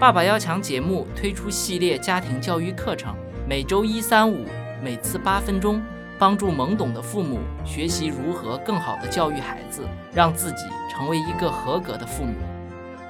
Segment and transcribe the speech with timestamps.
[0.00, 3.14] 爸爸要强节目推出系列家庭教育课程，
[3.46, 4.46] 每周一、三、五，
[4.82, 5.78] 每次八分钟，
[6.18, 12.32] 帮助懵懂的父母学习如何更好的教育孩子，让自己成为一个合格的父母。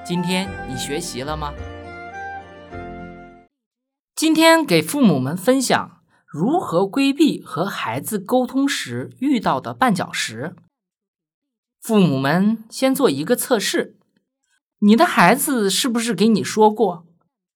[0.03, 1.53] 今天你学习了吗？
[4.13, 10.57] 今天给父母们分享如何规避和孩子沟通时遇到的绊脚石。
[11.81, 13.95] 父母们先做一个测试。
[14.83, 17.05] 你的孩子是不是给你说过，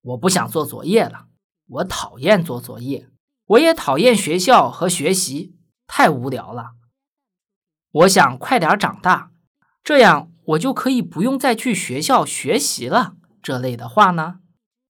[0.02, 1.26] 我不想做作业了，
[1.68, 3.10] 我讨厌做作业，
[3.48, 5.56] 我也讨厌学校和学习，
[5.88, 6.74] 太无聊了。
[7.92, 9.32] 我想快点长大，
[9.84, 13.16] 这样我就可以不用再去学校学习了。
[13.42, 14.42] 这类的话呢？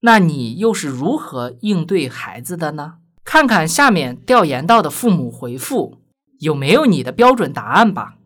[0.02, 2.96] 那你又是如何应对孩子的呢？
[3.24, 6.02] 看看下面调研到的父母回复，
[6.40, 8.18] 有没有你的标准答案吧。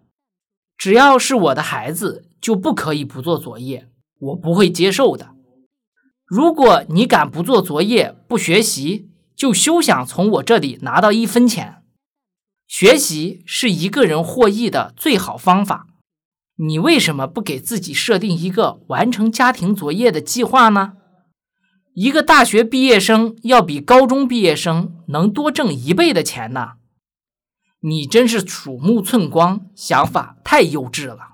[0.76, 3.88] 只要是我的孩子，就不可以不做作业。
[4.20, 5.36] 我不会接受的。
[6.26, 11.78] 如果你敢不做作业、不学习，就休想从我这里拿到一分钱。
[12.68, 15.88] 学习是一个人获益的最好方法。
[16.58, 20.94] 你为什么不给自己设定一个完成家庭作业的计划呢？
[21.96, 26.74] 一个大学毕业生要比高中毕业生能多挣一倍的钱呢？
[27.80, 31.29] 你真是鼠目寸光，想法太幼稚了。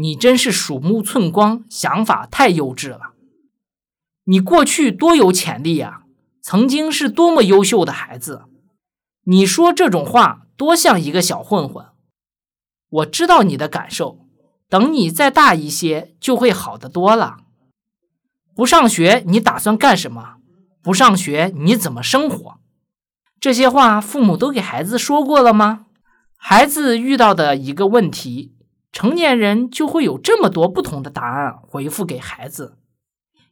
[0.00, 3.12] 你真是鼠目寸光，想法太幼稚了。
[4.24, 6.04] 你过去多有潜力呀，
[6.40, 8.44] 曾经是多么优秀的孩子。
[9.24, 11.84] 你说这种话多像一个小混混。
[12.88, 14.26] 我知道你的感受，
[14.70, 17.36] 等你再大一些就会好得多了。
[18.54, 20.36] 不上学你打算干什么？
[20.82, 22.58] 不上学你怎么生活？
[23.38, 25.84] 这些话父母都给孩子说过了吗？
[26.38, 28.54] 孩子遇到的一个问题。
[28.92, 32.76] 成年人就会有这么多不同的答案回复给孩子，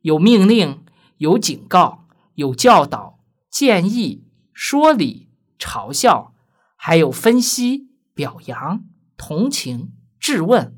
[0.03, 0.85] 有命令，
[1.19, 5.29] 有警告，有教导、建议、说理、
[5.59, 6.35] 嘲笑，
[6.77, 8.85] 还有分析、表扬、
[9.17, 10.77] 同情、质问，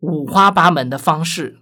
[0.00, 1.58] 五花八门的方式。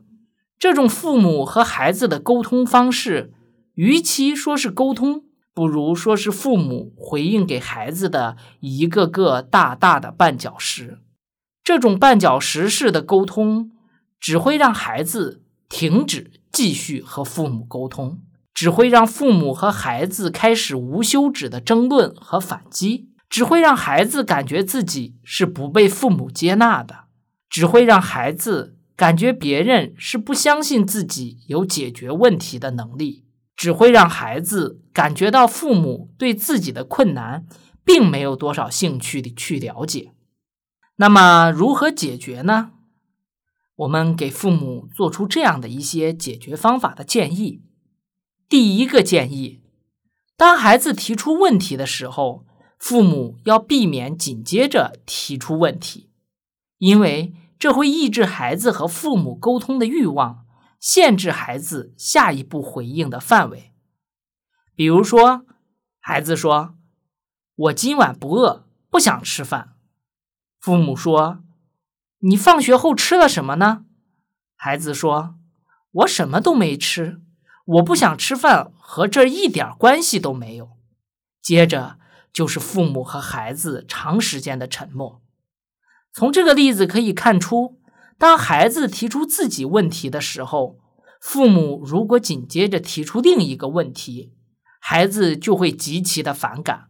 [0.56, 3.34] 这种父母和孩子的沟通方式，
[3.74, 11.00] 与其说是沟通，不如说是父母回应给孩子的一个个大大的绊脚石。
[11.64, 13.70] 这种绊脚石式的沟通，
[14.20, 18.20] 只会让孩子停止继续和父母沟通，
[18.52, 27.04] 只会让父母和孩子开始无休止的争论和反击，只会让孩子感觉自己是不被父母接纳的，
[27.48, 33.24] 只会让孩子感觉别人是不相信自己有解决问题的能力，
[33.56, 37.46] 只会让孩子感觉到父母对自己的困难
[37.82, 40.10] 并没有多少兴趣的去了解。
[40.96, 42.70] 那么如何解决呢？
[43.76, 47.62] 我们给父母做出这样的一些解决方法的建议。
[48.48, 49.60] 第一个建议，
[50.36, 52.46] 当孩子提出问题的时候，
[52.78, 56.10] 父母要避免紧接着提出问题，
[56.78, 60.46] 因为这会抑制孩子和父母沟通的欲望，
[60.78, 63.72] 限制孩子下一步回应的范围。
[64.76, 65.44] 比如说，
[65.98, 66.76] 孩子说
[67.56, 69.73] ：“我今晚不饿，不想吃饭。”
[70.64, 71.44] 父母说
[72.24, 73.84] ：“你放学后吃了什么呢？”
[74.56, 75.34] 孩子说
[75.92, 77.20] ：“我什么都没吃，
[77.66, 80.70] 我不想吃饭，和这一点关系都没有。”
[81.42, 81.98] 接着
[82.32, 85.20] 就是父母和孩子长时间的沉默。
[86.14, 87.78] 从这个例子可以看出，
[88.16, 90.78] 当孩子提出自己问题的时候，
[91.20, 94.32] 父母如果紧接着提出另一个问题，
[94.80, 96.88] 孩子就会极其的反感。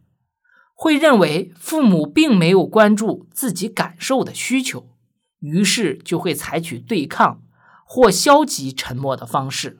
[0.77, 4.89] 会认为父母并没有关注自己感受的需求，
[5.39, 7.41] 于是就会采取对抗
[7.85, 9.79] 或消极沉默的方式。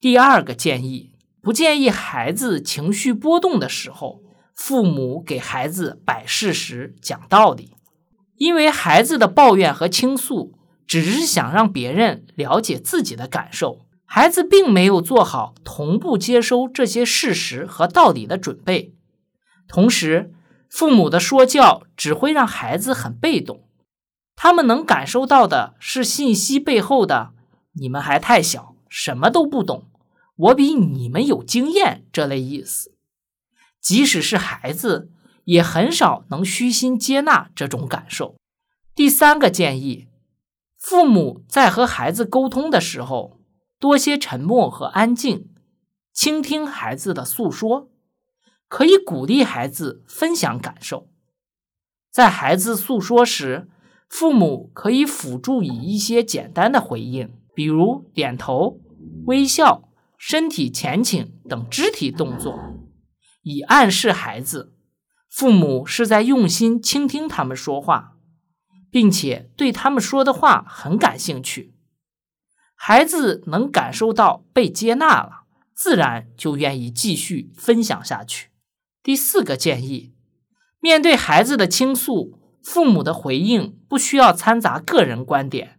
[0.00, 4.22] 第二个建议，不建议孩子情绪波动的时候，
[4.54, 7.74] 父母给孩子摆事实、讲道理，
[8.36, 10.54] 因为孩子的抱怨和倾诉
[10.86, 18.94] 只是想让别人了解自己的感受，孩子并没有做好同步接收这些事实和道理的准备。
[19.72, 20.34] 同时，
[20.68, 23.66] 父母的说教只会让孩子很被动，
[24.36, 27.32] 他们能感受到的是信息背后的
[27.80, 29.86] “你们还太小，什么都不懂，
[30.36, 32.94] 我比你们有经验”这类意思。
[33.80, 35.10] 即使是孩子，
[35.44, 38.36] 也很少能虚心接纳这种感受。
[38.94, 40.06] 第三个建议，
[40.76, 43.40] 父母在和孩子沟通的时候，
[43.80, 45.48] 多些沉默和安静，
[46.12, 47.88] 倾听孩子的诉说。
[48.72, 51.10] 可以鼓励孩子分享感受，
[52.10, 53.68] 在孩子诉说时，
[54.08, 58.80] 父母可以辅助以一些简单的回应，比如点头、
[59.26, 62.58] 微笑、身体前倾等肢体动作，
[63.42, 64.72] 以暗示孩子，
[65.28, 68.14] 父母是在用心倾听他们说话，
[68.90, 71.74] 并且对他们说的话很感兴趣。
[72.74, 75.42] 孩子能感受到被接纳了，
[75.74, 78.51] 自然就愿意继续分享下去。
[79.02, 80.14] 第四个建议，
[80.80, 85.78] 面对孩子的倾诉，父母的回应不需要掺杂个人观点，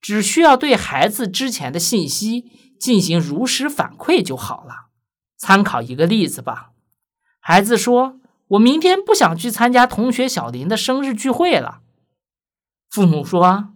[0.00, 2.44] 只需要对孩子之前的信息
[2.80, 4.86] 进行如实反馈就好了。
[5.36, 6.70] 参考一个例子吧，
[7.40, 8.18] 孩子说
[8.48, 11.80] ：“我明天不想去参加同学小林的生日聚会了。”
[12.90, 13.74] 父母说：“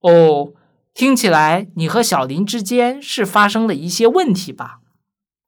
[0.00, 0.54] 哦。”
[0.94, 4.80] 听起来你和小林之间是发生了一些问题吧？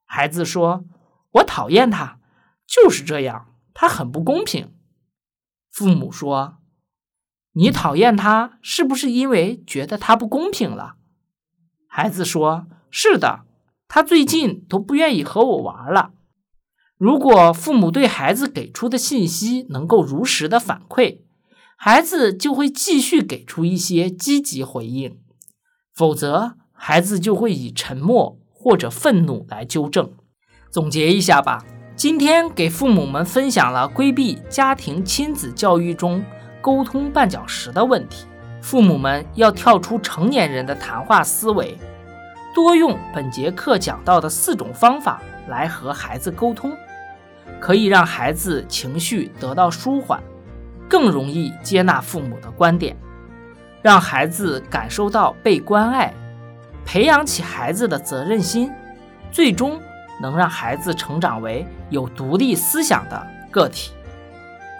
[0.03, 0.85] 孩子说
[1.33, 2.17] ：“我讨厌他，
[2.67, 4.73] 就是这样，他很不公平。”
[5.71, 6.57] 父母说
[7.53, 10.95] ：“你讨厌他是不是因为觉得他不公平了？”
[11.87, 13.45] 孩子说：“是的，
[13.87, 16.13] 他最近都不愿意和我玩了。”
[16.97, 21.19] 如果父母对孩子给出的信息能够如实的反馈，
[21.75, 25.19] 孩子就会继续给出一些积极回应。
[25.93, 30.13] 否则，孩子就会以沉默或者愤怒来纠正。
[30.71, 31.65] 总结一下吧，
[31.95, 36.21] 今天给父母们分享了规避家庭亲子教育中
[36.61, 38.25] 沟通绊脚石的问题。
[38.61, 41.77] 父母们要跳出成年人的谈话思维，
[42.53, 46.75] 多用本节课讲到的四种方法来和孩子沟通，
[47.61, 50.21] 可以让孩子情绪得到舒缓，
[50.89, 52.97] 更容易接纳父母的观点。
[53.81, 56.13] 让孩子感受到被关爱，
[56.85, 58.69] 培养起孩子的责任心，
[59.31, 59.79] 最终
[60.21, 63.91] 能让孩子成长为有独立思想的个体。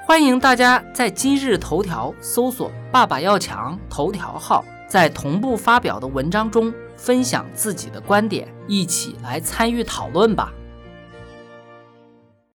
[0.06, 10.54] 欢迎大家在今日头条搜索“爸爸要强”头条号，在同步发表的文章中分享自己的观点，一起来参与讨论吧。